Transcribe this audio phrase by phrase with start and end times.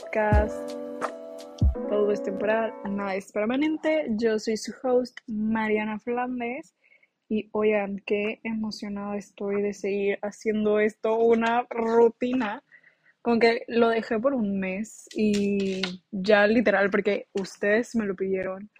[0.00, 0.72] podcast.
[1.88, 4.06] Todo es temporal, nada es permanente.
[4.10, 6.74] Yo soy su host, Mariana Flandes.
[7.28, 12.62] Y oigan, qué emocionada estoy de seguir haciendo esto una rutina.
[13.22, 18.70] Como que lo dejé por un mes y ya literal, porque ustedes me lo pidieron,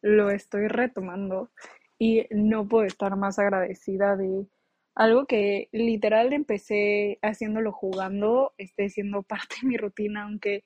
[0.00, 1.50] lo estoy retomando
[1.98, 4.46] y no puedo estar más agradecida de
[4.94, 10.64] algo que literal empecé haciéndolo jugando, esté siendo parte de mi rutina, aunque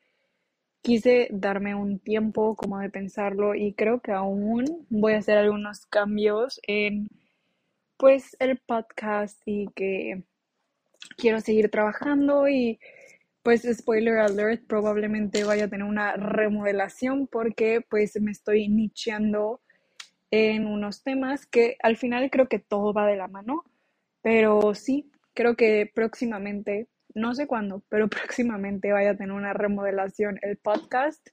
[0.83, 5.85] quise darme un tiempo como de pensarlo y creo que aún voy a hacer algunos
[5.87, 7.09] cambios en
[7.97, 10.23] pues el podcast y que
[11.16, 12.79] quiero seguir trabajando y
[13.43, 19.61] pues spoiler alert probablemente vaya a tener una remodelación porque pues me estoy nicheando
[20.30, 23.65] en unos temas que al final creo que todo va de la mano
[24.27, 30.41] pero sí, creo que próximamente, no sé cuándo, pero próximamente vaya a tener una remodelación
[30.43, 31.24] el podcast.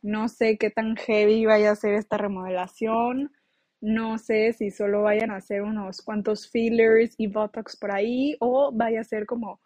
[0.00, 3.32] No sé qué tan heavy vaya a ser esta remodelación.
[3.80, 8.70] No sé si solo vayan a hacer unos cuantos fillers y botox por ahí o
[8.72, 9.60] vaya a ser como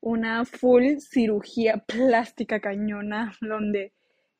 [0.00, 3.94] una full cirugía plástica cañona donde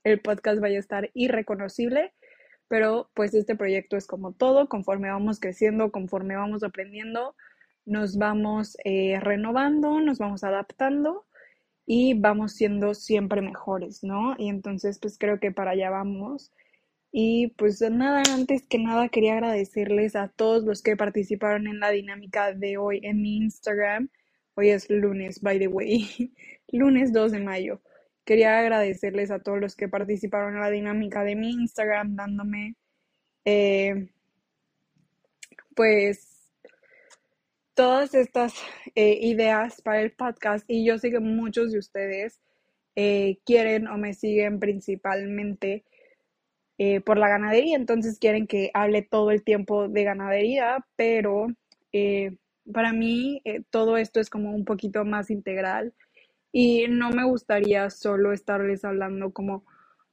[0.05, 2.12] el podcast vaya a estar irreconocible.
[2.69, 7.34] Pero pues este proyecto es como todo, conforme vamos creciendo, conforme vamos aprendiendo,
[7.86, 11.27] nos vamos eh, renovando, nos vamos adaptando
[11.87, 14.37] y vamos siendo siempre mejores, ¿no?
[14.39, 16.53] Y entonces, pues creo que para allá vamos.
[17.12, 21.91] Y pues nada, antes que nada quería agradecerles a todos los que participaron en la
[21.91, 24.09] dinámica de hoy en mi Instagram.
[24.55, 26.33] Hoy es lunes, by the way,
[26.69, 27.83] lunes 2 de mayo.
[28.25, 32.77] Quería agradecerles a todos los que participaron en la dinámica de mi Instagram, dándome,
[33.44, 34.10] eh,
[35.75, 36.29] pues,
[37.80, 38.52] todas estas
[38.94, 42.38] eh, ideas para el podcast y yo sé que muchos de ustedes
[42.94, 45.86] eh, quieren o me siguen principalmente
[46.76, 51.46] eh, por la ganadería, entonces quieren que hable todo el tiempo de ganadería, pero
[52.70, 55.94] para mí todo esto es como un poquito más integral
[56.52, 59.64] y no me gustaría solo estarles hablando como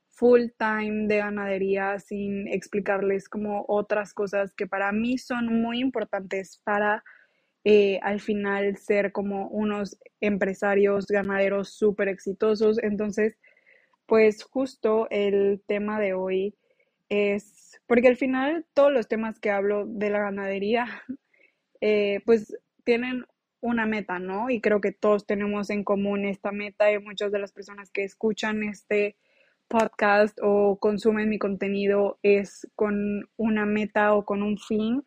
[0.07, 6.61] full time de ganadería sin explicarles como otras cosas que para mí son muy importantes
[6.63, 7.03] para
[7.69, 12.81] eh, al final ser como unos empresarios ganaderos súper exitosos.
[12.81, 13.37] Entonces,
[14.05, 16.55] pues justo el tema de hoy
[17.09, 20.85] es, porque al final todos los temas que hablo de la ganadería,
[21.81, 23.25] eh, pues tienen
[23.59, 24.49] una meta, ¿no?
[24.49, 28.05] Y creo que todos tenemos en común esta meta y muchas de las personas que
[28.05, 29.17] escuchan este
[29.67, 35.03] podcast o consumen mi contenido es con una meta o con un fin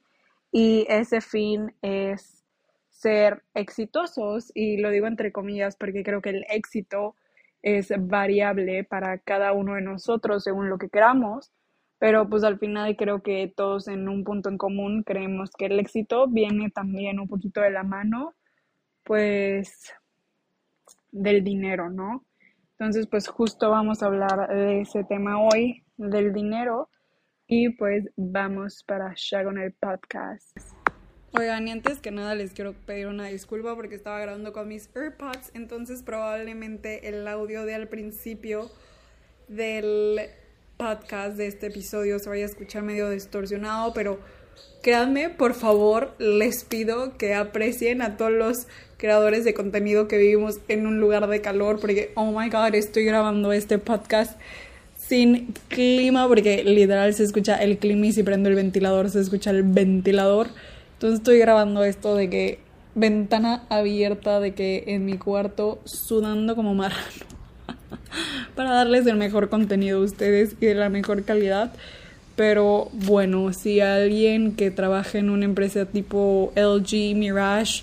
[0.53, 2.40] y ese fin es
[3.01, 7.15] ser exitosos y lo digo entre comillas porque creo que el éxito
[7.63, 11.51] es variable para cada uno de nosotros según lo que queramos,
[11.99, 15.79] pero pues al final creo que todos en un punto en común creemos que el
[15.79, 18.35] éxito viene también un poquito de la mano
[19.03, 19.95] pues
[21.11, 22.27] del dinero, ¿no?
[22.73, 26.91] Entonces pues justo vamos a hablar de ese tema hoy, del dinero
[27.47, 30.80] y pues vamos para Shagon el podcast.
[31.33, 34.89] Oigan, y antes que nada les quiero pedir una disculpa porque estaba grabando con mis
[34.97, 38.69] AirPods, entonces probablemente el audio de al principio
[39.47, 40.23] del
[40.77, 44.19] podcast de este episodio se vaya a escuchar medio distorsionado, pero
[44.83, 50.59] créanme, por favor, les pido que aprecien a todos los creadores de contenido que vivimos
[50.67, 54.37] en un lugar de calor, porque, oh my god, estoy grabando este podcast
[54.99, 59.51] sin clima, porque literal se escucha el clima y si prendo el ventilador se escucha
[59.51, 60.49] el ventilador.
[61.01, 62.59] Entonces estoy grabando esto de que
[62.95, 67.01] ventana abierta, de que en mi cuarto sudando como marrano.
[68.55, 71.73] para darles el mejor contenido a ustedes y de la mejor calidad.
[72.37, 77.83] Pero bueno, si alguien que trabaje en una empresa tipo LG, Mirage,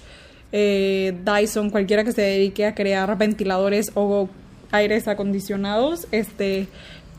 [0.52, 4.30] eh, Dyson, cualquiera que se dedique a crear ventiladores o
[4.70, 6.68] aires acondicionados, este,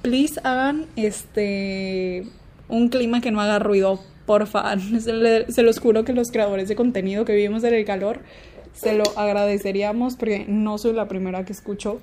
[0.02, 2.24] please hagan este
[2.68, 6.76] un clima que no haga ruido porfa, se, se los juro que los creadores de
[6.76, 8.20] contenido que vivimos en el calor,
[8.74, 12.00] se lo agradeceríamos porque no soy la primera que escucho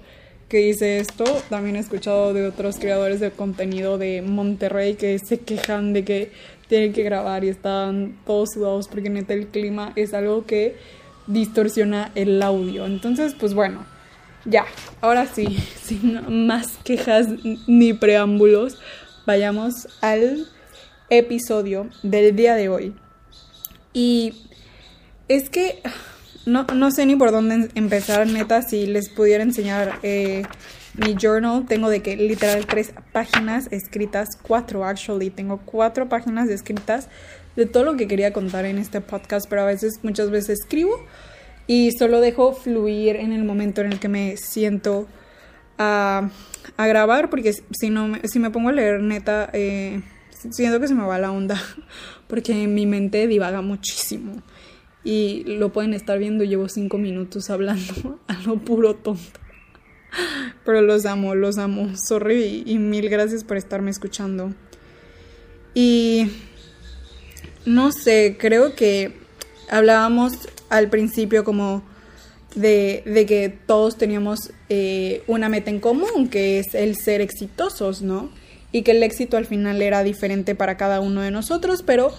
[0.50, 1.24] que dice esto.
[1.50, 6.32] También he escuchado de otros creadores de contenido de Monterrey que se quejan de que
[6.68, 10.76] tienen que grabar y están todos sudados porque neta el clima es algo que
[11.28, 12.86] distorsiona el audio.
[12.86, 13.86] Entonces, pues bueno,
[14.46, 14.66] ya,
[15.02, 17.28] ahora sí, sin más quejas
[17.68, 18.80] ni preámbulos,
[19.26, 20.48] vayamos al
[21.10, 22.96] episodio del día de hoy.
[23.94, 24.50] Y
[25.28, 25.82] es que
[26.46, 30.44] no, no sé ni por dónde empezar, neta, si les pudiera enseñar eh,
[30.94, 31.66] mi journal.
[31.68, 37.10] Tengo de que literal tres páginas escritas, cuatro actually, tengo cuatro páginas escritas
[37.56, 40.94] de todo lo que quería contar en este podcast, pero a veces, muchas veces escribo
[41.68, 45.08] y solo dejo fluir en el momento en el que me siento
[45.78, 46.30] a,
[46.78, 50.02] a grabar, porque si, no, si me pongo a leer neta, eh,
[50.52, 51.62] siento que se me va la onda,
[52.28, 54.42] porque mi mente divaga muchísimo.
[55.04, 59.40] Y lo pueden estar viendo, llevo cinco minutos hablando a lo puro tonto.
[60.64, 61.92] Pero los amo, los amo.
[61.96, 64.54] Sorry y, mil gracias por estarme escuchando.
[65.74, 66.32] Y
[67.66, 69.14] no sé, creo que
[69.70, 70.34] hablábamos
[70.70, 71.84] al principio como
[72.56, 78.02] de, de que todos teníamos eh, una meta en común, que es el ser exitosos,
[78.02, 78.30] ¿no?
[78.76, 82.12] Y que el éxito al final era diferente para cada uno de nosotros, pero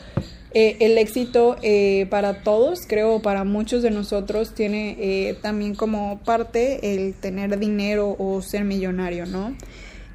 [0.55, 6.95] eh, el éxito eh, para todos, creo, para muchos de nosotros, tiene también como parte
[6.95, 9.55] el tener dinero o ser millonario, ¿no?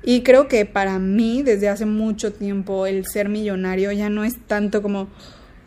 [0.03, 4.33] Y creo que para mí, desde hace mucho tiempo, el ser millonario ya no es
[4.47, 5.09] tanto como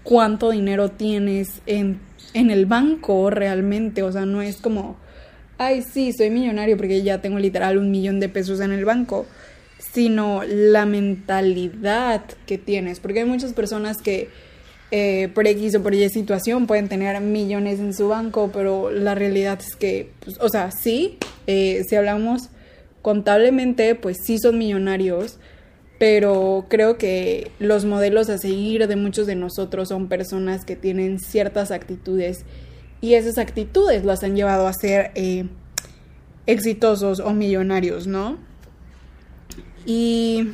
[0.02, 2.00] cuánto dinero tienes en
[2.34, 4.96] en el banco realmente, o sea, no es como,
[5.56, 9.24] ay, sí, soy millonario porque ya tengo literal un millón de pesos en el banco,
[9.92, 14.28] sino la mentalidad que tienes, porque hay muchas personas que
[14.90, 19.14] eh, por X o por Y situación pueden tener millones en su banco, pero la
[19.14, 22.50] realidad es que, pues, o sea, sí, eh, si hablamos
[23.02, 25.38] contablemente, pues sí son millonarios,
[25.98, 31.18] pero creo que los modelos a seguir de muchos de nosotros son personas que tienen
[31.18, 32.44] ciertas actitudes
[33.00, 35.46] y esas actitudes las han llevado a ser eh,
[36.46, 38.38] exitosos o millonarios, ¿no?
[39.86, 40.48] Y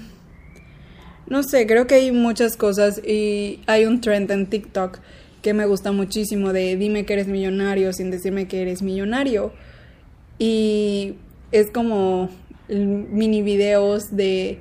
[1.27, 4.99] no sé, creo que hay muchas cosas y hay un trend en TikTok
[5.43, 9.53] que me gusta muchísimo de dime que eres millonario sin decirme que eres millonario.
[10.38, 11.15] Y
[11.53, 12.31] es como
[12.69, 14.59] mini videos de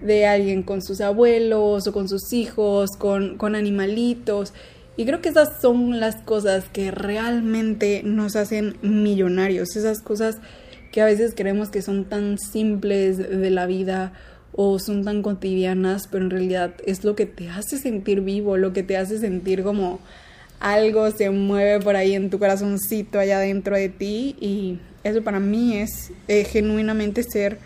[0.00, 4.52] de alguien con sus abuelos o con sus hijos, con, con animalitos.
[4.96, 10.38] Y creo que esas son las cosas que realmente nos hacen millonarios, esas cosas
[10.90, 14.12] que a veces creemos que son tan simples de la vida
[14.52, 18.72] o son tan cotidianas, pero en realidad es lo que te hace sentir vivo, lo
[18.72, 20.00] que te hace sentir como
[20.60, 25.38] algo se mueve por ahí en tu corazoncito allá dentro de ti y eso para
[25.38, 27.58] mí es eh, genuinamente ser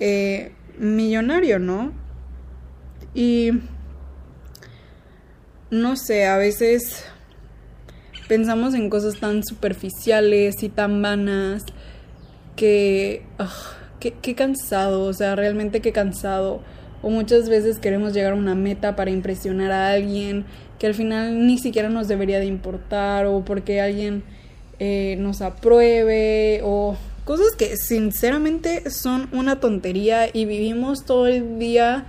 [0.00, 1.92] eh, millonario, ¿no?
[3.14, 3.50] Y
[5.70, 7.04] no sé, a veces
[8.28, 11.64] pensamos en cosas tan superficiales y tan vanas
[12.58, 13.22] que,
[14.00, 16.60] qué, cansado, o sea, realmente qué cansado.
[17.00, 20.44] O muchas veces queremos llegar a una meta para impresionar a alguien
[20.78, 24.24] que al final ni siquiera nos debería de importar o porque alguien
[24.80, 26.96] eh, nos apruebe o
[27.28, 32.06] Cosas que sinceramente son una tontería y vivimos todo el día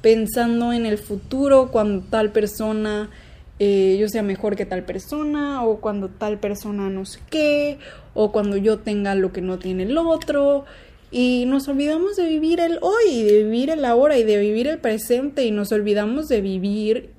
[0.00, 3.10] pensando en el futuro cuando tal persona
[3.58, 7.78] eh, yo sea mejor que tal persona o cuando tal persona no sé qué
[8.14, 10.64] o cuando yo tenga lo que no tiene el otro
[11.10, 14.78] y nos olvidamos de vivir el hoy, de vivir el ahora y de vivir el
[14.78, 17.10] presente y nos olvidamos de vivir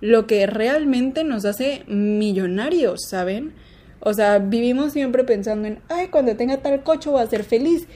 [0.00, 3.52] lo que realmente nos hace millonarios, ¿saben?
[4.00, 7.86] O sea, vivimos siempre pensando en, ay, cuando tenga tal coche voy a ser feliz.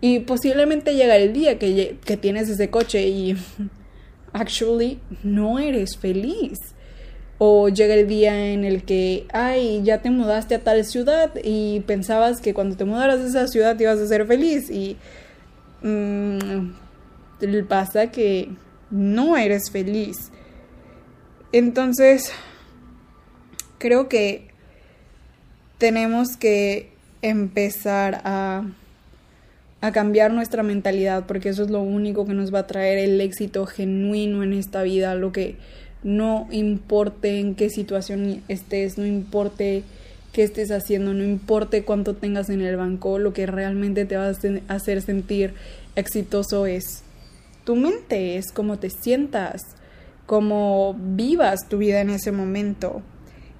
[0.00, 3.36] Y posiblemente llega el día que, que tienes ese coche y
[4.32, 6.58] actually no eres feliz.
[7.42, 11.80] O llega el día en el que, ay, ya te mudaste a tal ciudad y
[11.86, 14.98] pensabas que cuando te mudaras a esa ciudad ibas a ser feliz y
[15.80, 16.72] mmm,
[17.66, 18.50] pasa que
[18.90, 20.30] no eres feliz.
[21.52, 22.30] Entonces,
[23.78, 24.50] creo que
[25.78, 26.92] tenemos que
[27.22, 28.64] empezar a,
[29.80, 33.18] a cambiar nuestra mentalidad porque eso es lo único que nos va a traer el
[33.22, 35.56] éxito genuino en esta vida, lo que
[36.02, 39.84] no importe en qué situación estés, no importe
[40.32, 44.28] qué estés haciendo, no importe cuánto tengas en el banco, lo que realmente te va
[44.28, 45.54] a hacer sentir
[45.96, 47.02] exitoso es
[47.64, 49.62] tu mente, es cómo te sientas,
[50.26, 53.02] cómo vivas tu vida en ese momento.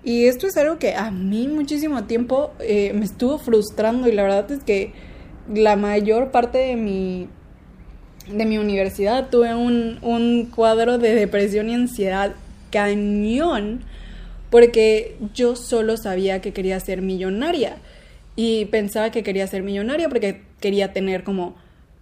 [0.02, 4.22] Y esto es algo que a mí muchísimo tiempo eh, me estuvo frustrando y la
[4.22, 4.92] verdad es que
[5.52, 7.28] la mayor parte de mi,
[8.32, 12.32] de mi universidad tuve un, un cuadro de depresión y ansiedad
[12.70, 13.80] cañón
[14.50, 17.76] porque yo solo sabía que quería ser millonaria
[18.36, 21.56] y pensaba que quería ser millonaria porque quería tener como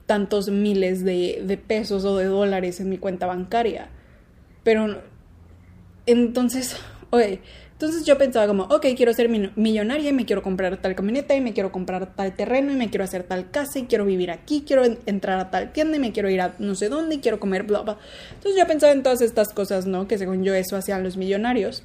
[0.06, 3.88] tantos miles de, de pesos o de dólares en mi cuenta bancaria.
[4.62, 5.02] Pero
[6.06, 6.76] entonces,
[7.10, 7.40] oye,
[7.78, 11.40] Entonces yo pensaba como, ok, quiero ser millonaria y me quiero comprar tal camioneta y
[11.40, 14.64] me quiero comprar tal terreno y me quiero hacer tal casa y quiero vivir aquí,
[14.66, 17.38] quiero entrar a tal tienda y me quiero ir a no sé dónde y quiero
[17.38, 17.96] comer bla bla.
[18.34, 20.08] Entonces yo pensaba en todas estas cosas, ¿no?
[20.08, 21.84] Que según yo eso hacían los millonarios.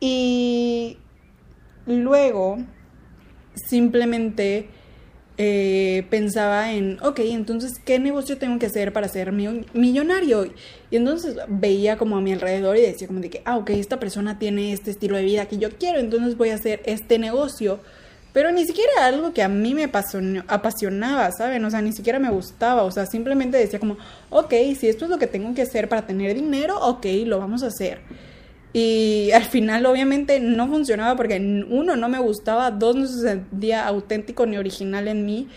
[0.00, 0.98] Y
[1.86, 2.58] luego
[3.54, 4.68] simplemente
[5.38, 10.52] eh, pensaba en, ok, entonces, ¿qué negocio tengo que hacer para ser millonario?
[10.90, 13.98] Y entonces veía como a mi alrededor y decía como de que, ah, ok, esta
[13.98, 17.80] persona tiene este estilo de vida que yo quiero, entonces voy a hacer este negocio.
[18.32, 21.64] Pero ni siquiera algo que a mí me apasionaba, ¿saben?
[21.64, 22.82] O sea, ni siquiera me gustaba.
[22.84, 23.98] O sea, simplemente decía como,
[24.30, 27.62] ok, si esto es lo que tengo que hacer para tener dinero, ok, lo vamos
[27.62, 28.00] a hacer.
[28.72, 31.36] Y al final obviamente no funcionaba porque
[31.68, 35.48] uno no me gustaba, dos no se sentía auténtico ni original en mí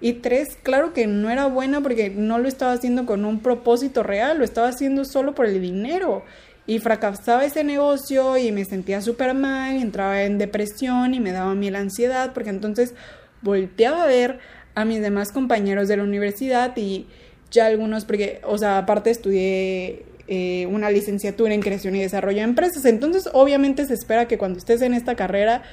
[0.00, 4.02] y tres, claro que no era buena porque no lo estaba haciendo con un propósito
[4.02, 6.24] real, lo estaba haciendo solo por el dinero.
[6.66, 11.54] Y fracasaba ese negocio y me sentía súper mal, entraba en depresión y me daba
[11.54, 12.94] mil ansiedad porque entonces
[13.42, 14.38] volteaba a ver
[14.74, 17.06] a mis demás compañeros de la universidad y
[17.50, 22.44] ya algunos, porque, o sea, aparte estudié eh, una licenciatura en creación y desarrollo de
[22.44, 22.84] empresas.
[22.84, 25.64] Entonces, obviamente se espera que cuando estés en esta carrera,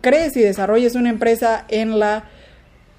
[0.00, 2.24] crees y desarrolles una empresa en la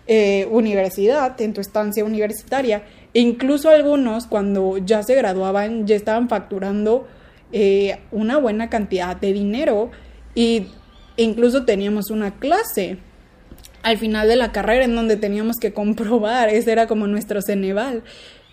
[0.05, 2.83] eh, universidad, en tu estancia universitaria.
[3.15, 7.07] E incluso algunos, cuando ya se graduaban, ya estaban facturando
[7.51, 9.89] eh, una buena cantidad de dinero
[10.35, 10.67] y
[11.17, 12.99] incluso teníamos una clase
[13.81, 18.03] al final de la carrera en donde teníamos que comprobar, ese era como nuestro Ceneval,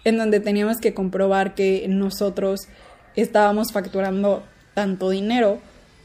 [0.05, 2.61] en donde teníamos que comprobar que nosotros
[3.17, 4.43] estábamos facturando
[4.75, 5.59] tanto dinero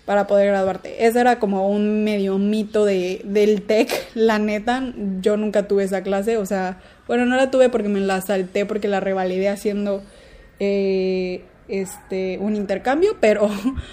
[0.06, 1.06] para poder graduarte.
[1.06, 6.01] Ese era como un medio mito de, del TEC, la neta, yo nunca tuve esa
[6.01, 10.01] clase, o sea, bueno, no la tuve porque me la salté porque la revalidé haciendo
[10.62, 13.50] eh, este, un intercambio, pero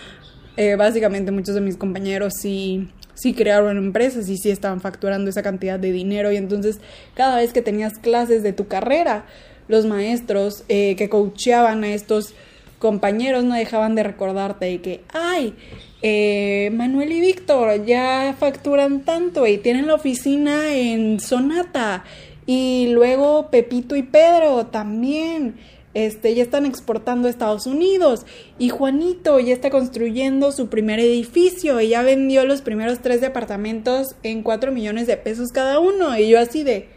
[0.56, 5.42] eh, básicamente muchos de mis compañeros sí, sí crearon empresas y sí estaban facturando esa
[5.42, 6.78] cantidad de dinero y entonces
[7.14, 9.24] cada vez que tenías clases de tu carrera,
[9.68, 12.34] los maestros eh, que coacheaban a estos
[12.78, 15.54] compañeros no dejaban de recordarte de que, ay,
[16.02, 22.04] eh, Manuel y Víctor ya facturan tanto y tienen la oficina en Sonata.
[22.46, 25.54] Y luego Pepito y Pedro también.
[25.94, 28.26] Este, ya están exportando a Estados Unidos
[28.58, 34.16] y Juanito ya está construyendo su primer edificio y ya vendió los primeros tres departamentos
[34.24, 36.88] en cuatro millones de pesos cada uno y yo así de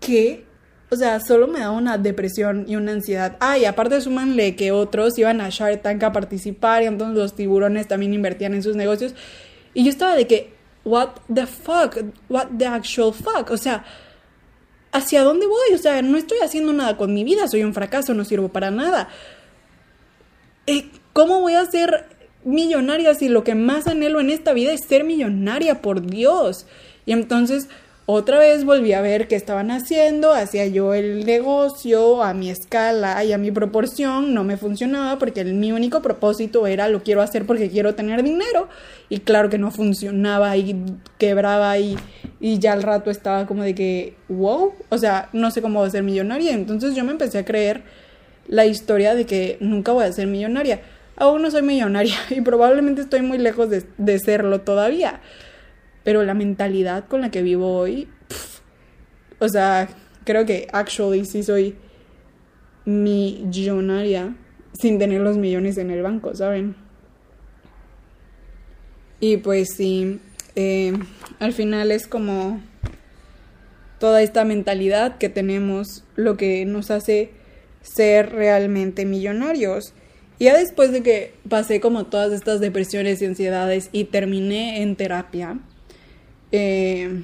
[0.00, 0.47] ¿qué?
[0.90, 3.36] O sea, solo me da una depresión y una ansiedad.
[3.40, 7.34] Ah, y aparte súmanle que otros iban a Shark Tank a participar y entonces los
[7.34, 9.14] tiburones también invertían en sus negocios.
[9.74, 10.54] Y yo estaba de que,
[10.84, 11.98] what the fuck,
[12.30, 13.50] what the actual fuck.
[13.50, 13.84] O sea,
[14.92, 15.74] ¿hacia dónde voy?
[15.74, 18.70] O sea, no estoy haciendo nada con mi vida, soy un fracaso, no sirvo para
[18.70, 19.10] nada.
[20.66, 22.06] Eh, ¿Cómo voy a ser
[22.44, 26.66] millonaria si lo que más anhelo en esta vida es ser millonaria, por Dios?
[27.04, 27.68] Y entonces
[28.10, 33.22] otra vez volví a ver qué estaban haciendo, hacía yo el negocio a mi escala
[33.22, 37.44] y a mi proporción, no me funcionaba porque mi único propósito era lo quiero hacer
[37.44, 38.66] porque quiero tener dinero
[39.10, 40.86] y claro que no funcionaba y
[41.18, 41.98] quebraba y,
[42.40, 45.88] y ya al rato estaba como de que, wow, o sea, no sé cómo voy
[45.88, 47.82] a ser millonaria, entonces yo me empecé a creer
[48.46, 50.80] la historia de que nunca voy a ser millonaria.
[51.14, 55.20] Aún no soy millonaria y probablemente estoy muy lejos de, de serlo todavía
[56.08, 58.08] pero la mentalidad con la que vivo hoy,
[59.40, 59.90] o sea,
[60.24, 61.74] creo que actually sí soy
[62.86, 64.34] millonaria
[64.72, 66.76] sin tener los millones en el banco, ¿saben?
[69.20, 70.18] Y pues sí,
[70.56, 70.94] eh,
[71.40, 72.58] al final es como
[73.98, 77.32] toda esta mentalidad que tenemos lo que nos hace
[77.82, 79.92] ser realmente millonarios.
[80.38, 84.96] Y ya después de que pasé como todas estas depresiones y ansiedades y terminé en
[84.96, 85.58] terapia,
[86.52, 87.22] eh,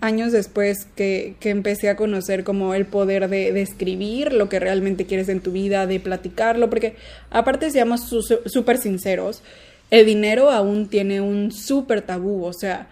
[0.00, 5.28] años después que, empecé a conocer como el poder de, escribir lo que realmente quieres
[5.28, 6.96] en tu vida, de platicarlo, porque
[7.30, 8.02] aparte seamos
[8.46, 9.42] súper sinceros,
[9.90, 12.88] el dinero aún tiene un súper tabú, o sea,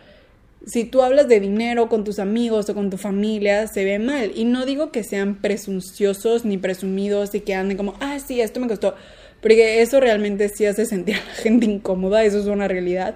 [0.65, 4.33] si tú hablas de dinero con tus amigos o con tu familia, se ve mal.
[4.35, 8.59] Y no digo que sean presunciosos ni presumidos y que anden como, ah, sí, esto
[8.59, 8.97] me costó.
[9.41, 13.15] Porque eso realmente sí hace sentir a la gente incómoda, eso es una realidad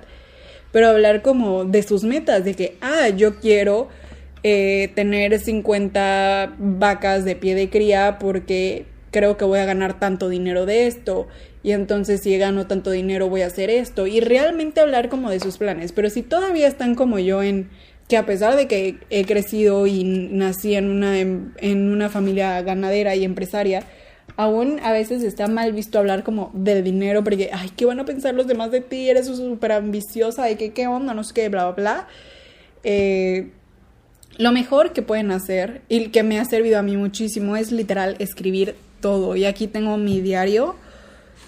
[0.72, 3.88] pero hablar como de sus metas, de que, ah, yo quiero
[4.42, 10.28] eh, tener 50 vacas de pie de cría porque creo que voy a ganar tanto
[10.28, 11.26] dinero de esto
[11.62, 15.40] y entonces si gano tanto dinero voy a hacer esto y realmente hablar como de
[15.40, 17.68] sus planes, pero si todavía están como yo en
[18.08, 23.14] que a pesar de que he crecido y nací en una, en una familia ganadera
[23.14, 23.84] y empresaria,
[24.40, 28.06] aún a veces está mal visto hablar como del dinero porque, ay, ¿qué van a
[28.06, 29.10] pensar los demás de ti?
[29.10, 32.08] Eres súper ambiciosa, de que qué onda, no sé qué, bla, bla, bla.
[32.82, 33.50] Eh,
[34.38, 38.16] lo mejor que pueden hacer y que me ha servido a mí muchísimo es literal
[38.18, 39.36] escribir todo.
[39.36, 40.74] Y aquí tengo mi diario,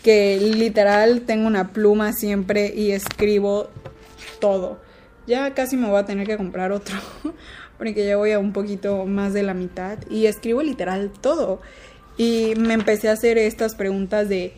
[0.02, 3.70] que literal tengo una pluma siempre y escribo
[4.38, 4.80] todo.
[5.26, 6.96] Ya casi me voy a tener que comprar otro,
[7.78, 9.96] porque ya voy a un poquito más de la mitad.
[10.10, 11.62] Y escribo literal todo.
[12.16, 14.52] Y me empecé a hacer estas preguntas de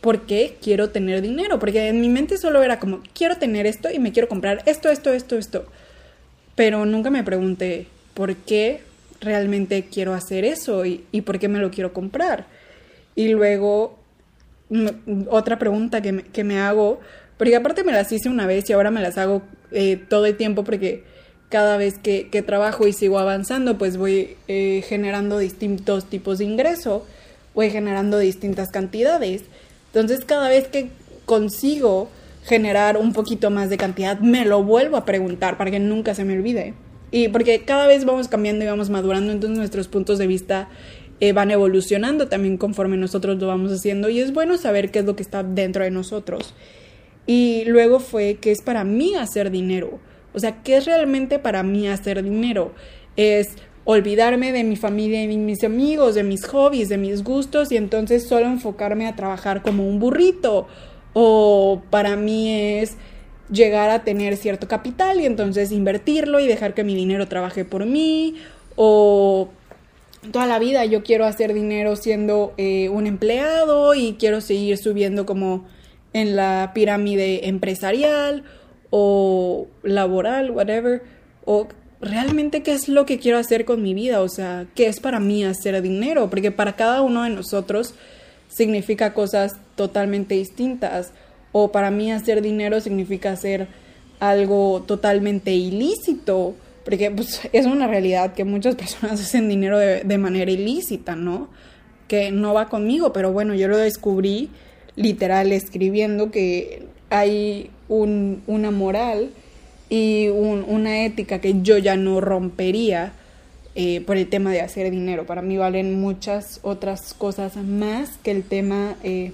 [0.00, 1.58] ¿por qué quiero tener dinero?
[1.58, 4.90] Porque en mi mente solo era como, quiero tener esto y me quiero comprar esto,
[4.90, 5.66] esto, esto, esto.
[6.54, 8.82] Pero nunca me pregunté por qué
[9.20, 12.46] realmente quiero hacer eso y, por qué me lo quiero comprar.
[13.14, 13.98] Y luego,
[15.28, 17.00] otra pregunta que me, que me, hago,
[17.36, 20.36] porque aparte me las hice una vez y ahora me las hago eh, todo el
[20.36, 21.04] tiempo porque
[21.48, 27.06] cada vez que, trabajo y sigo avanzando, pues voy eh, generando distintos tipos de ingreso,
[27.54, 29.42] voy generando distintas cantidades.
[29.86, 30.90] Entonces cada vez que
[31.24, 32.08] consigo
[32.44, 36.24] generar un poquito más de cantidad, me lo vuelvo a preguntar para que nunca se
[36.24, 36.74] me olvide.
[37.10, 40.68] Y porque cada vez vamos cambiando y vamos madurando, entonces nuestros puntos de vista
[41.20, 45.04] eh, van evolucionando también conforme nosotros lo vamos haciendo y es bueno saber qué es
[45.06, 46.54] lo que está dentro de nosotros.
[47.26, 49.98] Y luego fue que es para mí hacer dinero.
[50.36, 52.72] O sea, ¿qué es realmente para mí hacer dinero?
[53.16, 57.72] Es olvidarme de mi familia y de mis amigos, de mis hobbies, de mis gustos
[57.72, 60.66] y entonces solo enfocarme a trabajar como un burrito.
[61.14, 62.98] O para mí es
[63.50, 67.86] llegar a tener cierto capital y entonces invertirlo y dejar que mi dinero trabaje por
[67.86, 68.34] mí
[68.74, 69.48] o
[70.32, 75.24] toda la vida yo quiero hacer dinero siendo eh, un empleado y quiero seguir subiendo
[75.24, 75.64] como
[76.12, 78.44] en la pirámide empresarial
[78.90, 81.02] o laboral, whatever,
[81.44, 81.68] o
[82.00, 85.20] realmente qué es lo que quiero hacer con mi vida, o sea, qué es para
[85.20, 87.94] mí hacer dinero, porque para cada uno de nosotros
[88.48, 91.12] significa cosas totalmente distintas
[91.52, 93.68] o para mí hacer dinero significa hacer
[94.20, 100.50] algo totalmente ilícito, porque pues, es una realidad que muchas personas hacen dinero de, manera
[100.50, 101.48] ilícita, ¿no?
[102.08, 104.50] Que no va conmigo, pero bueno, yo lo descubrí
[104.96, 109.30] literal escribiendo que hay un, una moral
[109.88, 113.12] y una ética que yo ya no rompería
[113.74, 115.26] eh, por el tema de hacer dinero.
[115.26, 119.32] Para mí valen muchas otras cosas más que el tema eh,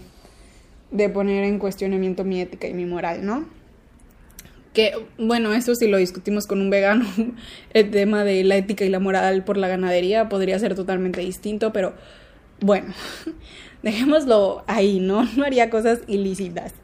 [0.91, 3.47] de poner en cuestionamiento mi ética y mi moral, ¿no?
[4.75, 7.07] Que, bueno, eso si lo discutimos con un vegano,
[7.73, 11.73] el tema de la ética y la moral por la ganadería podría ser totalmente distinto,
[11.73, 11.95] pero
[12.61, 12.93] bueno,
[13.83, 15.25] dejémoslo ahí, ¿no?
[15.37, 16.75] No haría cosas ilícitas.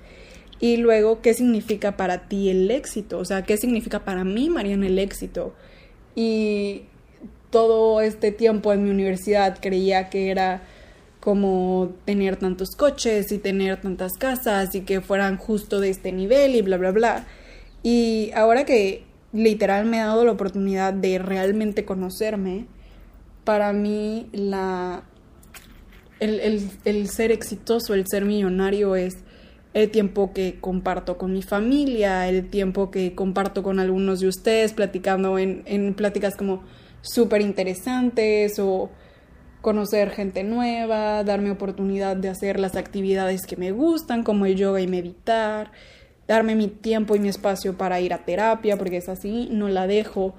[0.61, 3.19] Y luego, ¿qué significa para ti el éxito?
[3.19, 5.55] O sea, ¿qué significa para mí, Mariana, el éxito?
[6.15, 6.83] Y
[7.51, 10.63] todo este tiempo en mi universidad creía que era
[11.21, 16.55] como tener tantos coches y tener tantas casas y que fueran justo de este nivel
[16.55, 17.27] y bla, bla, bla.
[17.83, 22.67] Y ahora que literal me ha dado la oportunidad de realmente conocerme,
[23.45, 25.05] para mí la,
[26.21, 29.19] el, el, ser exitoso, el ser millonario es
[29.75, 34.73] el tiempo que comparto con mi familia, el tiempo que comparto con algunos de ustedes,
[34.73, 36.63] platicando en, en pláticas como
[37.03, 38.91] súper interesantes o
[39.61, 44.81] conocer gente nueva, darme oportunidad de hacer las actividades que me gustan, como el yoga
[44.81, 45.73] y meditar,
[46.27, 49.87] darme mi tiempo y mi espacio para ir a terapia, porque es así, no la
[49.87, 50.37] dejo,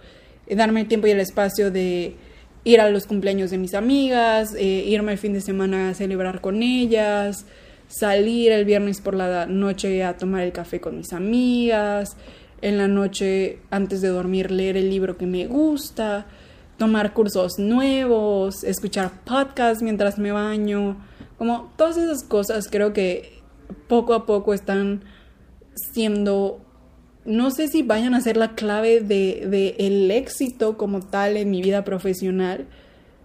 [0.48, 2.16] eh, darme el tiempo y el espacio de
[2.64, 6.42] ir a los cumpleaños de mis amigas, eh, irme el fin de semana a celebrar
[6.42, 7.46] con ellas,
[7.90, 12.16] salir el viernes por la noche a tomar el café con mis amigas,
[12.62, 16.28] en la noche antes de dormir leer el libro que me gusta,
[16.78, 20.98] tomar cursos nuevos, escuchar podcasts mientras me baño,
[21.38, 23.42] como todas esas cosas creo que
[23.88, 25.04] poco a poco están
[25.74, 26.62] siendo,
[27.26, 31.50] no sé si vayan a ser la clave de, de el éxito como tal en
[31.50, 32.68] mi vida profesional,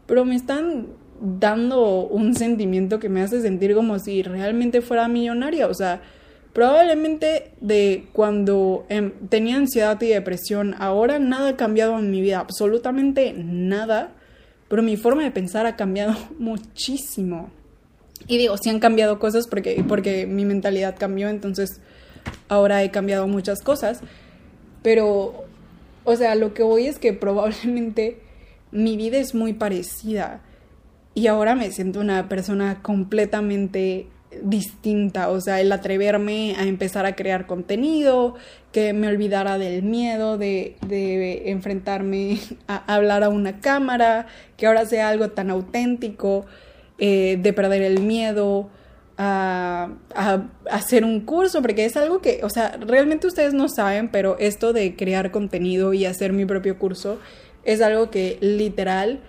[0.07, 0.87] pero me están
[1.25, 6.03] dando un sentimiento que me hace sentir como si realmente fuera millonaria, o sea,
[6.55, 12.39] Probablemente de cuando em, tenía ansiedad y depresión, ahora nada ha cambiado en mi vida,
[12.39, 14.13] absolutamente nada,
[14.69, 17.51] pero mi forma de pensar ha cambiado muchísimo.
[18.29, 21.81] Y digo, sí han cambiado cosas porque, porque mi mentalidad cambió, entonces
[22.49, 24.01] ahora he cambiado muchas cosas,
[24.81, 25.47] pero,
[26.05, 28.21] o sea, lo que voy es que probablemente
[28.71, 30.41] mi vida es muy parecida
[31.15, 34.09] y ahora me siento una persona completamente
[34.43, 38.35] distinta, o sea, el atreverme a empezar a crear contenido,
[38.73, 44.87] que me olvidara del miedo de, de enfrentarme a hablar a una cámara, que ahora
[44.87, 46.47] sea algo tan auténtico.
[46.99, 48.71] eh, de perder el miedo,
[49.17, 49.91] a,
[50.71, 54.73] hacer un curso, porque es algo que, o sea, realmente ustedes no saben, pero esto
[54.73, 57.19] de crear contenido y hacer mi propio curso
[57.65, 59.21] es algo que literal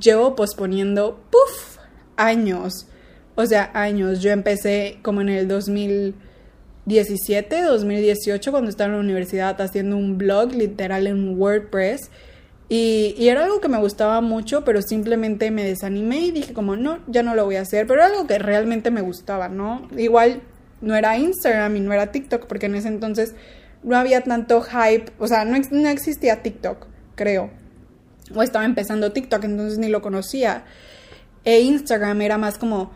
[0.00, 1.78] llevo posponiendo, puff,
[2.16, 2.86] años.
[3.34, 4.20] O sea, años.
[4.20, 10.52] Yo empecé como en el 2017, 2018, cuando estaba en la universidad haciendo un blog
[10.52, 12.10] literal en WordPress
[12.68, 16.98] y, era algo que me gustaba mucho, pero simplemente me desanimé y dije como, no,
[17.06, 19.88] ya no lo voy a hacer, pero era algo que realmente me gustaba, ¿no?
[19.96, 20.42] Igual
[20.80, 23.34] no era Instagram y no era TikTok, porque en ese entonces
[23.84, 27.50] no había tanto hype, o sea, no, no existía TikTok, creo.
[28.34, 30.64] O estaba empezando TikTok, entonces ni lo conocía.
[31.44, 32.90] E Instagram era más como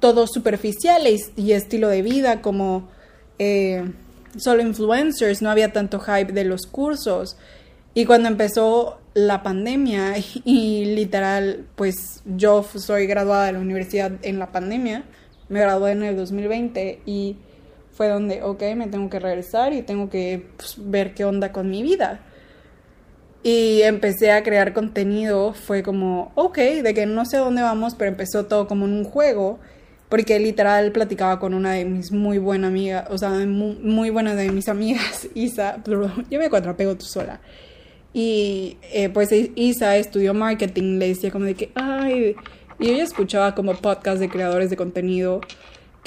[0.00, 1.02] todo superficial
[1.36, 2.88] y, estilo de vida, como
[3.38, 3.90] eh,
[4.36, 7.36] solo influencers, no había tanto hype de los cursos.
[7.94, 14.38] Y cuando empezó la pandemia y literal, pues yo soy graduada de la universidad en
[14.38, 15.04] la pandemia,
[15.48, 17.36] me gradué en el 2020 y
[17.92, 21.70] fue donde, ok, me tengo que regresar y tengo que pues, ver qué onda con
[21.70, 22.20] mi vida.
[23.42, 28.10] Y empecé a crear contenido, fue como, ok, de que no sé dónde vamos, pero
[28.10, 29.60] empezó todo como en un juego,
[30.08, 34.50] porque literal platicaba con una de mis muy buenas amigas, o sea, muy, buena de
[34.50, 37.40] mis amigas, Isa, yo me cuatrapego tú sola.
[38.12, 42.34] Y eh, pues Isa estudió marketing, le decía como de que, ay,
[42.80, 45.40] y ella escuchaba como podcast de creadores de contenido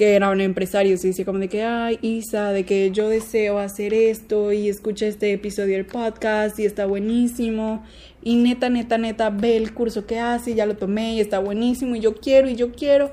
[0.01, 3.93] que eran empresarios y decía como de que, ay, Isa, de que yo deseo hacer
[3.93, 7.83] esto y escucha este episodio del podcast y está buenísimo.
[8.23, 11.95] Y neta, neta, neta, ve el curso que hace, ya lo tomé y está buenísimo
[11.95, 13.11] y yo quiero y yo quiero.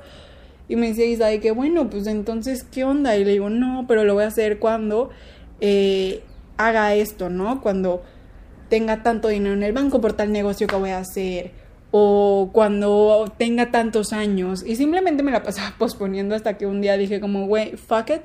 [0.67, 3.15] Y me decía Isa de que, bueno, pues entonces, ¿qué onda?
[3.15, 5.11] Y le digo, no, pero lo voy a hacer cuando
[5.61, 6.23] eh,
[6.57, 7.61] haga esto, ¿no?
[7.61, 8.01] Cuando
[8.67, 11.51] tenga tanto dinero en el banco por tal negocio que voy a hacer
[11.91, 14.63] o cuando tenga tantos años.
[14.65, 18.21] Y simplemente me la pasaba posponiendo hasta que un día dije como, güey, fuck it,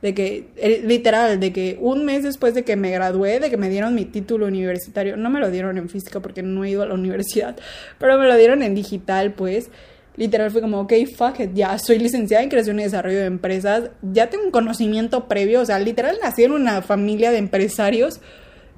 [0.00, 3.56] de que, eh, literal, de que un mes después de que me gradué, de que
[3.56, 6.82] me dieron mi título universitario, no me lo dieron en física porque no he ido
[6.82, 7.56] a la universidad,
[7.98, 9.70] pero me lo dieron en digital, pues,
[10.16, 13.90] literal fue como, ok, fuck it, ya soy licenciada en creación y desarrollo de empresas,
[14.02, 18.20] ya tengo un conocimiento previo, o sea, literal nací en una familia de empresarios,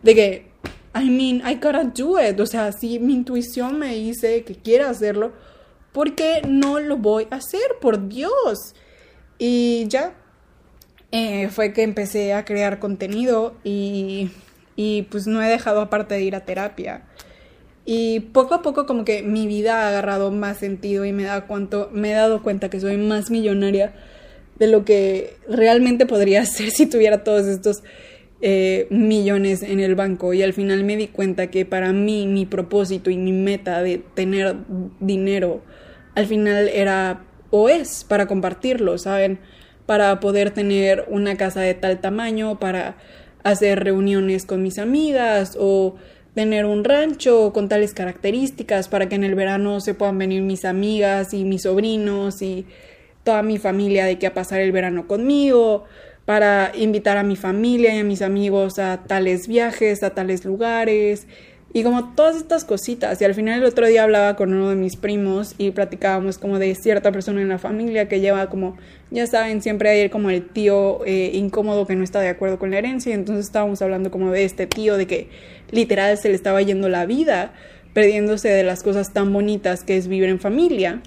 [0.03, 0.54] de que
[0.95, 2.39] I mean, I gotta do it.
[2.41, 5.33] O sea, si mi intuición me dice que quiero hacerlo,
[5.93, 7.79] ¿por qué no lo voy a hacer?
[7.81, 8.75] Por Dios.
[9.39, 10.15] Y ya
[11.11, 14.31] eh, fue que empecé a crear contenido y,
[14.77, 17.05] y pues no he dejado aparte de ir a terapia.
[17.87, 21.47] Y poco a poco como que mi vida ha agarrado más sentido y me, da
[21.47, 23.95] cuánto, me he dado cuenta que soy más millonaria
[24.59, 27.83] de lo que realmente podría ser si tuviera todos estos
[28.47, 32.45] eh, millones en el banco y al final me di cuenta que para mí mi
[32.45, 34.57] propósito y mi meta de tener
[35.01, 35.63] dinero
[36.15, 39.39] al final era o es para compartirlo, ¿saben?
[39.87, 42.99] Para poder tener una casa de tal tamaño, para
[43.45, 45.95] hacer reuniones con mis amigas o
[46.35, 50.67] tener un rancho con tales características para que en el verano se puedan venir mis
[50.67, 52.67] amigas y mis sobrinos y
[53.23, 55.87] toda mi familia de que a pasar el verano conmigo
[56.25, 61.27] para invitar a mi familia y a mis amigos a tales viajes, a tales lugares
[61.75, 63.21] y como todas estas cositas.
[63.21, 66.61] Y al final el otro día hablaba con uno de mis primos y platicábamos como
[66.61, 68.77] de cierta persona en la familia que lleva como,
[69.11, 72.71] ya saben, siempre hay como el tío eh, incómodo que no está de acuerdo con
[72.71, 73.11] la herencia.
[73.11, 75.29] Y entonces estábamos hablando como de este tío, de que
[75.73, 77.53] literal se le estaba yendo la vida,
[77.93, 81.03] perdiéndose de las cosas tan bonitas que es vivir en familia,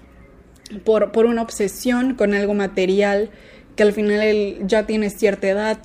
[0.83, 3.29] por, por una obsesión con algo material
[3.77, 5.77] que al final él ya tiene cierta edad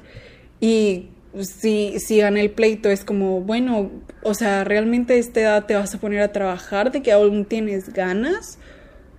[0.58, 3.90] y si, si gana el pleito es como, bueno,
[4.22, 7.44] o sea, ¿realmente a esta edad te vas a poner a trabajar de que aún
[7.44, 8.58] tienes ganas?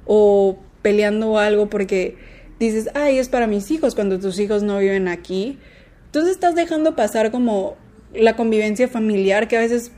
[0.05, 2.17] O peleando algo porque
[2.59, 5.59] dices, ay, es para mis hijos cuando tus hijos no viven aquí.
[6.05, 7.77] Entonces estás dejando pasar como
[8.13, 9.91] la convivencia familiar que a veces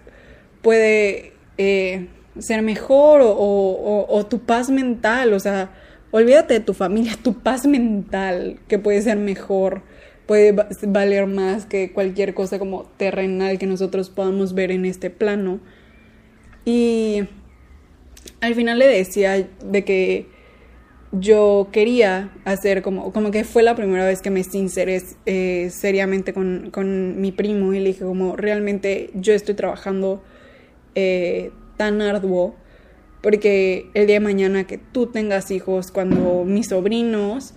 [0.61, 2.07] puede eh,
[2.39, 5.71] ser mejor o, o, o tu paz mental, o sea,
[6.15, 9.81] Olvídate de tu familia, tu paz mental, que puede ser mejor,
[10.25, 10.55] puede
[10.87, 15.59] valer más que cualquier cosa como terrenal que nosotros podamos ver en este plano.
[16.63, 17.23] Y
[18.39, 20.27] al final le decía de que
[21.11, 26.31] yo quería hacer como, como que fue la primera vez que me sinceré eh, seriamente
[26.31, 30.23] con, con, mi primo y le dije como realmente yo estoy trabajando
[30.95, 32.55] eh, tan arduo
[33.25, 37.55] porque el día de mañana que tú tengas hijos, cuando mis sobrinos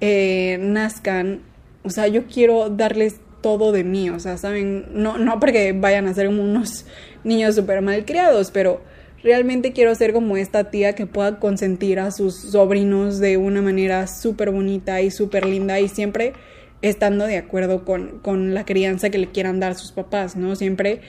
[0.00, 1.42] eh, nazcan,
[1.82, 4.86] o sea, yo quiero darles todo de mí, o sea, ¿saben?
[4.94, 6.86] No, no porque vayan a ser unos
[7.22, 8.80] niños súper mal criados, pero
[9.22, 14.06] realmente quiero ser como esta tía que pueda consentir a sus sobrinos de una manera
[14.06, 16.32] súper bonita y súper linda y siempre
[16.80, 20.56] estando de acuerdo con, con la crianza que le quieran dar sus papás, ¿no?
[20.56, 21.02] Siempre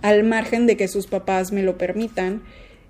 [0.00, 2.40] al margen de que sus papás me lo permitan.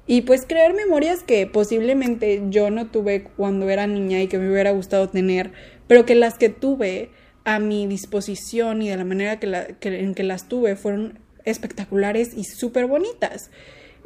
[0.09, 4.51] Y pues crear memorias que posiblemente yo no tuve cuando era niña y que me
[4.51, 5.53] hubiera gustado tener,
[5.87, 7.11] pero que las que tuve
[7.45, 12.45] a mi disposición y de la manera que, en que las tuve fueron espectaculares y
[12.45, 13.51] súper bonitas.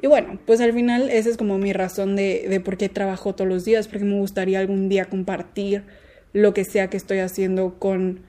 [0.02, 3.36] Y bueno, pues al final esa es como mi razón de, de por qué trabajo
[3.36, 5.84] todos los días, porque me gustaría algún día compartir
[6.32, 8.22] lo que sea que estoy haciendo con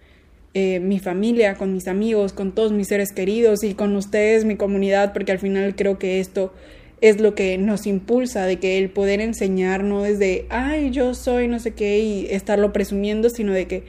[0.54, 4.58] eh, mi familia, con mis amigos, con todos mis seres queridos y con ustedes, mi
[4.58, 6.54] comunidad, porque al final creo que esto
[7.04, 11.50] es lo que nos impulsa, de que el poder enseñar no desde, ay, yo soy
[11.50, 13.84] no sé qué y estarlo presumiendo, sino de que,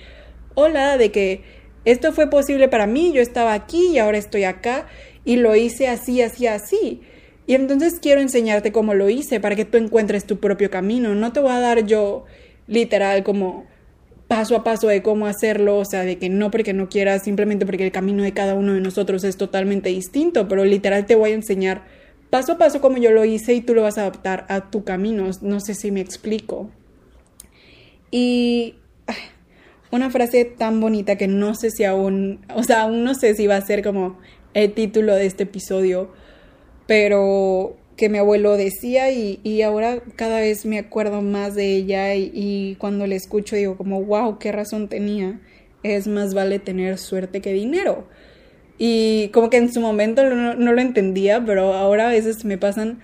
[0.55, 1.42] hola, de que
[1.85, 4.88] esto fue posible para mí, yo estaba aquí y ahora estoy acá
[5.24, 7.03] y lo hice así, así, así.
[7.46, 11.14] Y entonces quiero enseñarte cómo lo hice para que tú encuentres tu propio camino.
[11.14, 12.24] No te voy a dar yo
[12.66, 13.64] literal como
[14.27, 17.64] paso a paso de cómo hacerlo, o sea, de que no porque no quieras, simplemente
[17.64, 21.31] porque el camino de cada uno de nosotros es totalmente distinto, pero literal te voy
[21.31, 24.46] a enseñar paso a paso como yo lo hice y tú lo vas a adaptar
[24.48, 26.70] a tu camino, no sé si me explico.
[28.10, 28.76] Y
[29.90, 33.46] una frase tan bonita que no sé si aún, o sea, aún no sé si
[33.46, 34.18] va a ser como
[34.52, 36.12] el título de este episodio,
[36.87, 42.76] pero que mi abuelo decía y, ahora cada vez me acuerdo más de ella y,
[42.78, 45.40] cuando le escucho digo como, wow, qué razón tenía,
[45.82, 48.08] es más vale tener suerte que dinero.
[48.78, 52.58] Y como que en su momento no, no lo entendía, pero ahora a veces me
[52.58, 53.00] pasan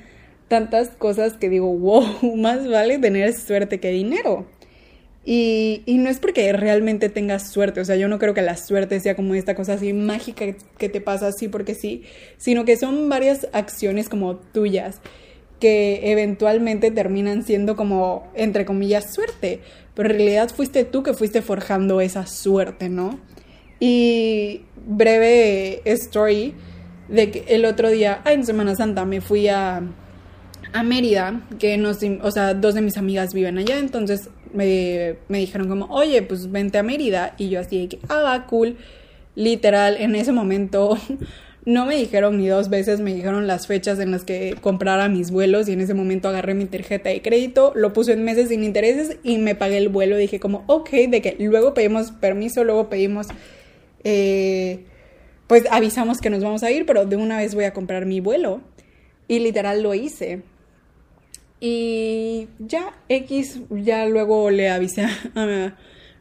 [0.48, 2.04] tantas cosas que digo, wow,
[2.36, 4.46] más vale tener suerte que dinero.
[5.24, 8.56] Y, y, no es porque realmente tengas suerte, o sea, yo no creo que la
[8.56, 10.46] suerte sea como esta cosa así mágica
[10.78, 12.04] que te pasa así porque sí,
[12.38, 15.02] sino que son varias acciones como tuyas
[15.60, 19.60] que eventualmente terminan siendo como, entre comillas, suerte,
[19.94, 23.20] pero en realidad fuiste tú que fuiste forjando esa suerte, ¿no?
[23.80, 26.54] Y breve story
[27.08, 29.82] de que el otro día, en Semana Santa, me fui a,
[30.72, 35.68] a Mérida, que nos, o sea, dos de mis amigas viven allá, entonces me, dijeron
[35.68, 37.34] como, oye, pues vente a Mérida.
[37.38, 38.76] Y yo así de que, ah, cool.
[39.34, 40.98] Literal, en ese momento
[41.64, 45.30] no me dijeron ni dos veces, me dijeron las fechas en las que comprara mis
[45.30, 48.64] vuelos y en ese momento agarré mi tarjeta de crédito, lo puse en meses sin
[48.64, 50.16] intereses y me pagué el vuelo.
[50.16, 53.28] Dije como, ok, de que luego pedimos permiso, luego pedimos,
[54.04, 54.84] eh,
[55.46, 58.20] pues avisamos que nos vamos a ir, pero de una vez voy a comprar mi
[58.20, 58.60] vuelo.
[59.26, 60.42] Y literal lo hice.
[61.60, 65.76] Y ya X, ya luego le avisé a,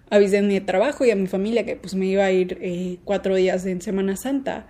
[0.10, 2.98] avisé a mi trabajo y a mi familia que pues me iba a ir eh,
[3.06, 4.68] cuatro días en Semana Santa.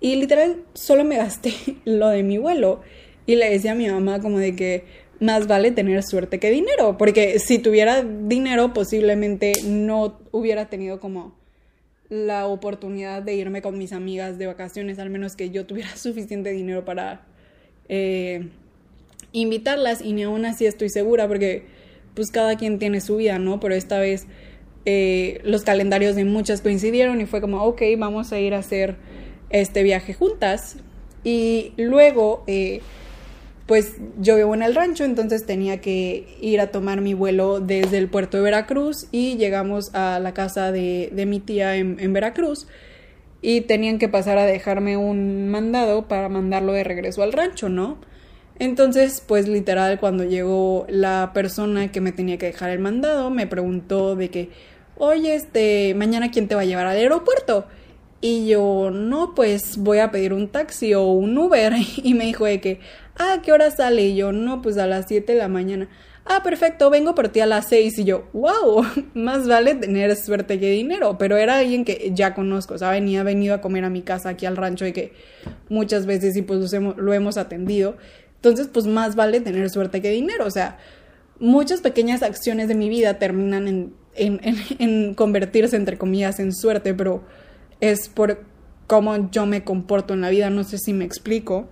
[0.00, 1.52] Y literal solo me gasté
[1.84, 2.80] lo de mi vuelo.
[3.26, 4.84] Y le decía a mi mamá como de que
[5.20, 6.96] más vale tener suerte que dinero.
[6.96, 11.34] Porque si tuviera dinero posiblemente no hubiera tenido como
[12.08, 14.98] la oportunidad de irme con mis amigas de vacaciones.
[14.98, 17.26] Al menos que yo tuviera suficiente dinero para...
[17.88, 18.48] Eh,
[19.32, 21.64] invitarlas y ni aún así estoy segura porque
[22.14, 23.60] pues cada quien tiene su vida, ¿no?
[23.60, 24.26] Pero esta vez
[24.86, 28.96] eh, los calendarios de muchas coincidieron y fue como, ok, vamos a ir a hacer
[29.50, 30.78] este viaje juntas.
[31.24, 32.80] Y luego, eh,
[33.66, 37.98] pues yo vivo en el rancho, entonces tenía que ir a tomar mi vuelo desde
[37.98, 42.68] el puerto de Veracruz y llegamos a la casa de, mi tía en, en Veracruz
[43.42, 47.98] y tenían que pasar a dejarme un mandado para mandarlo de regreso al rancho, ¿no?
[48.58, 53.46] Entonces, pues literal, cuando llegó la persona que me tenía que dejar el mandado, me
[53.46, 54.50] preguntó de que,
[54.96, 57.66] oye, este, mañana quién te va a llevar al aeropuerto.
[58.22, 61.74] Y yo, no, pues voy a pedir un taxi o un Uber.
[62.02, 62.80] Y me dijo de que,
[63.18, 64.02] ah, ¿qué hora sale?
[64.02, 65.88] Y yo, no, pues a las 7 de la mañana.
[66.28, 67.98] Ah, perfecto, vengo por ti a las 6.
[68.00, 71.18] Y yo, wow, más vale tener suerte que dinero.
[71.18, 74.30] Pero era alguien que ya conozco, o sea, venía, venido a comer a mi casa
[74.30, 75.12] aquí al rancho y que
[75.68, 77.96] muchas veces y pues lo hemos atendido.
[78.36, 80.46] Entonces, pues más vale tener suerte que dinero.
[80.46, 80.78] O sea,
[81.38, 84.40] muchas pequeñas acciones de mi vida terminan en, en,
[84.78, 87.22] en, convertirse, entre comillas, en suerte, pero
[87.80, 88.40] es por
[88.86, 90.50] cómo yo me comporto en la vida.
[90.50, 91.68] No sé si me explico.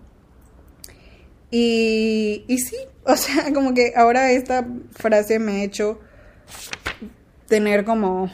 [1.56, 6.00] Y, sí, o sea, como que ahora esta frase me ha hecho
[7.46, 8.28] tener como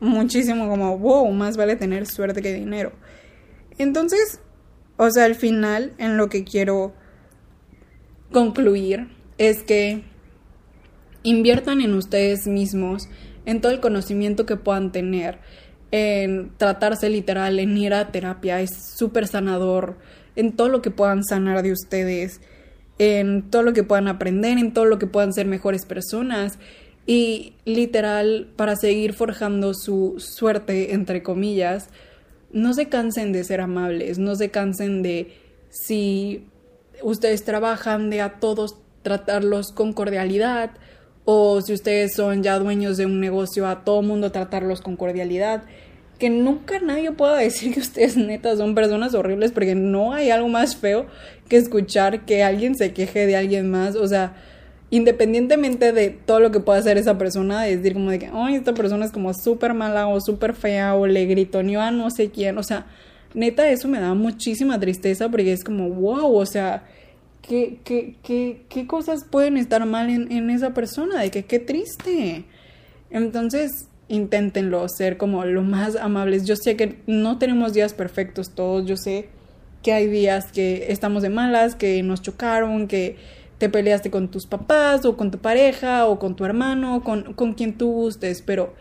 [0.00, 2.92] muchísimo como, wow, más vale tener suerte que dinero.
[3.76, 4.40] Entonces,
[4.96, 6.94] o sea, al final en lo que quiero
[8.32, 10.04] concluir es que
[11.24, 13.06] inviertan en ustedes mismos,
[13.44, 15.40] en todo el conocimiento que puedan tener,
[15.90, 19.98] en tratarse literal, en ir a terapia, es súper sanador,
[20.36, 22.40] en todo lo que puedan sanar de ustedes.
[23.02, 26.60] En todo lo que puedan aprender, en todo lo que puedan ser mejores personas
[27.04, 31.88] y literal para seguir forjando su suerte, entre comillas,
[32.52, 35.34] no se cansen de ser amables, no se cansen de
[35.68, 36.46] si
[37.02, 40.70] ustedes trabajan de a todos tratarlos con cordialidad
[41.24, 45.64] o si ustedes son ya dueños de un negocio a todo mundo tratarlos con cordialidad
[46.22, 50.46] que nunca nadie pueda decir que ustedes netas son personas horribles porque no hay algo
[50.46, 51.06] más feo
[51.48, 54.36] que escuchar que alguien se queje de alguien más, o sea,
[54.90, 58.72] independientemente de todo lo que pueda hacer esa persona, de decir como de que, esta
[58.72, 62.56] persona es como súper mala o súper fea o le gritoneó a no sé quién,
[62.56, 62.86] o sea,
[63.34, 66.84] neta eso me da muchísima tristeza porque es como, wow, o sea,
[67.40, 71.20] ¿qué, qué, qué, qué cosas pueden estar mal en, en esa persona?
[71.20, 72.44] De que qué triste.
[73.10, 76.44] Entonces, inténtenlo, ser como lo más amables.
[76.44, 79.30] Yo sé que no tenemos días perfectos todos, yo sé
[79.82, 83.16] que hay días que estamos de malas, que nos chocaron, que
[83.56, 87.54] te peleaste con tus papás o con tu pareja o con tu hermano, con, con
[87.54, 88.74] quien tú gustes, pero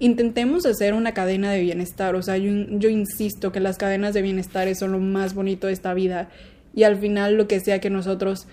[0.00, 2.16] intentemos hacer una cadena de bienestar.
[2.16, 5.74] O sea, yo, yo insisto que las cadenas de bienestar son lo más bonito de
[5.74, 6.28] esta vida
[6.74, 8.48] y al final lo que sea que nosotros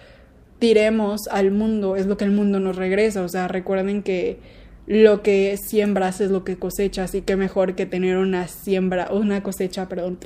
[0.59, 3.23] tiremos al mundo es lo que el mundo nos regresa.
[3.23, 4.58] O sea, recuerden que
[4.89, 9.43] lo que siembras es lo que cosechas y qué mejor que tener una siembra, una
[9.43, 10.17] cosecha, perdón,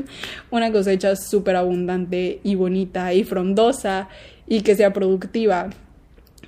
[0.50, 4.10] una cosecha súper abundante y bonita y frondosa
[4.46, 5.70] y que sea productiva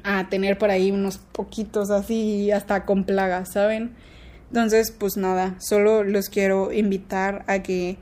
[0.05, 3.93] a tener por ahí unos poquitos así hasta con plagas, ¿saben?
[4.49, 7.97] Entonces, pues nada, solo los quiero invitar a que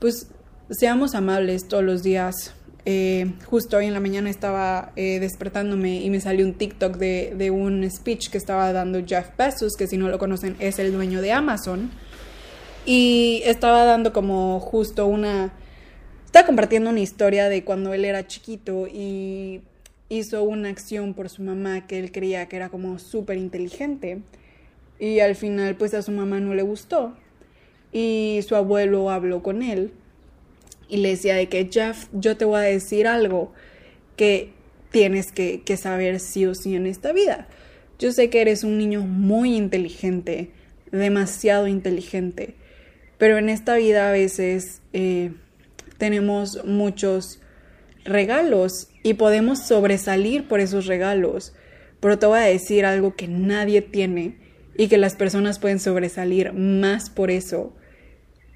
[0.00, 0.26] pues
[0.68, 2.52] seamos amables todos los días,
[2.90, 7.34] eh, justo hoy en la mañana estaba eh, despertándome y me salió un TikTok de,
[7.36, 10.90] de, un speech que estaba dando Jeff Bezos, que si no lo conocen es el
[10.90, 11.90] dueño de Amazon.
[12.86, 15.52] Y estaba dando como justo una...
[16.24, 19.60] Estaba compartiendo una historia de cuando él era chiquito y
[20.08, 24.22] hizo una acción por su mamá que él creía que era como súper inteligente.
[24.98, 27.12] Y al final pues a su mamá no le gustó.
[27.92, 29.92] Y su abuelo habló con él
[30.88, 33.52] y le decía de que Jeff, yo te voy a decir algo
[34.16, 34.52] que
[34.90, 37.48] tienes que, saber sí o sí en esta vida.
[37.98, 40.50] Yo sé que eres un niño muy inteligente,
[40.90, 42.54] demasiado inteligente,
[43.18, 45.32] pero en esta vida a veces eh,
[45.98, 47.40] tenemos muchos
[48.04, 51.54] regalos y podemos sobresalir por esos regalos,
[52.00, 54.36] pero te voy a decir algo que nadie tiene
[54.76, 57.74] y que las personas pueden sobresalir más por eso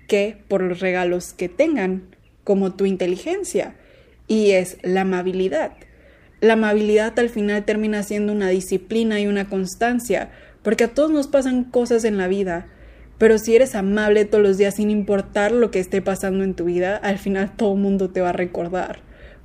[0.06, 2.11] que por los regalos que tengan
[2.44, 3.74] como tu inteligencia
[4.28, 5.72] y es la amabilidad.
[6.40, 10.30] La amabilidad al final termina siendo una disciplina y una constancia,
[10.62, 12.66] porque a todos nos pasan cosas en la vida,
[13.18, 16.64] pero si eres amable todos los días sin importar lo que esté pasando en tu
[16.64, 19.00] vida, al final todo el mundo te va a recordar,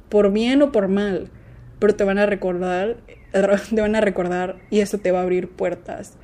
[0.10, 1.30] por bien o por mal,
[1.78, 2.98] pero te van a recordar,
[3.76, 6.18] te van a recordar y eso te va a abrir puertas.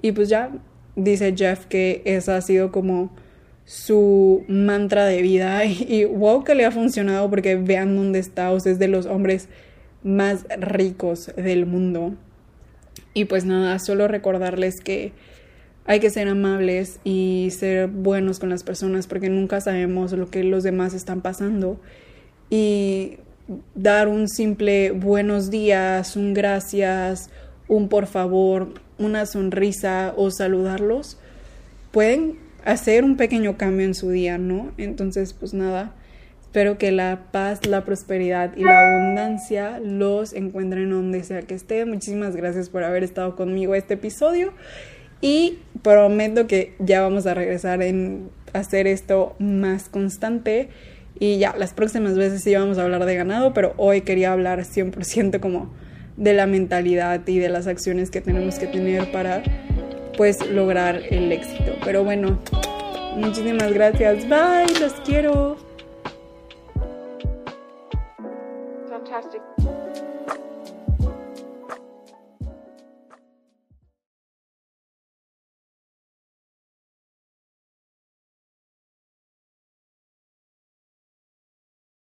[0.00, 0.50] Y pues ya
[0.94, 3.10] dice Jeff que esa ha sido como
[3.64, 8.56] su mantra de vida y, wow que le ha funcionado porque vean dónde está, o
[8.56, 9.48] es de los hombres
[10.02, 12.14] más ricos del mundo.
[13.14, 15.12] Y pues nada, solo recordarles que
[15.86, 20.42] hay que ser amables y ser buenos con las personas porque nunca sabemos lo que
[20.42, 21.80] los demás están pasando.
[22.50, 23.18] Y
[23.74, 27.30] dar un simple buenos días, un gracias,
[27.68, 31.18] un por favor, una sonrisa o saludarlos
[31.90, 34.72] pueden hacer un pequeño cambio en su día, ¿no?
[34.78, 35.94] Entonces, pues nada,
[36.40, 41.90] espero que la paz, la prosperidad y la abundancia los encuentren donde sea que estén.
[41.90, 44.52] Muchísimas gracias por haber estado conmigo este episodio
[45.20, 50.68] y prometo que ya vamos a regresar en hacer esto más constante.
[51.18, 54.60] Y ya, las próximas veces sí vamos a hablar de ganado, pero hoy quería hablar
[54.60, 55.72] 100% como
[56.16, 59.42] de la mentalidad y de las acciones que tenemos que tener para
[60.16, 61.72] pues lograr el éxito.
[61.84, 62.38] Pero bueno,
[63.16, 64.28] muchísimas gracias.
[64.28, 65.56] Bye, los quiero.